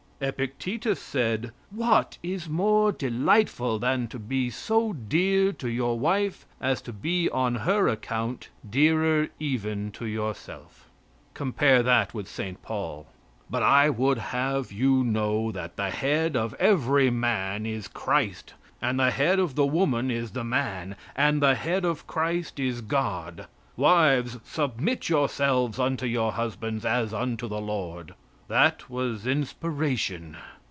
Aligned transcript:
Epictetus 0.23 0.99
said: 1.01 1.49
"What 1.71 2.19
is 2.21 2.47
more 2.47 2.91
delightful 2.91 3.79
than 3.79 4.05
to 4.09 4.19
be 4.19 4.51
so 4.51 4.93
dear 4.93 5.51
to 5.53 5.67
your 5.67 5.97
wife 5.97 6.45
as 6.61 6.79
to 6.83 6.93
be 6.93 7.27
on 7.31 7.55
her 7.55 7.87
account 7.87 8.49
dearer 8.69 9.29
even 9.39 9.89
to 9.93 10.05
yourself?" 10.05 10.87
Compare 11.33 11.81
that 11.81 12.13
with 12.13 12.27
St. 12.29 12.61
Paul: 12.61 13.07
"But 13.49 13.63
I 13.63 13.89
would 13.89 14.19
have 14.19 14.71
you 14.71 15.03
know 15.03 15.51
that 15.53 15.75
the 15.75 15.89
head 15.89 16.35
of 16.35 16.53
every 16.59 17.09
man 17.09 17.65
is 17.65 17.87
Christ, 17.87 18.53
and 18.79 18.99
the 18.99 19.09
head 19.09 19.39
of 19.39 19.55
the 19.55 19.65
woman 19.65 20.11
is 20.11 20.33
the 20.33 20.43
man, 20.43 20.95
and 21.15 21.41
the 21.41 21.55
head 21.55 21.83
of 21.83 22.05
Christ 22.05 22.59
is 22.59 22.81
God. 22.81 23.47
Wives, 23.75 24.37
submit 24.43 25.09
yourselves 25.09 25.79
unto 25.79 26.05
your 26.05 26.33
husbands 26.33 26.85
as 26.85 27.11
unto 27.11 27.47
the 27.47 27.59
Lord." 27.61 28.13
That 28.47 28.89
was 28.89 29.25
inspiration. 29.25 30.35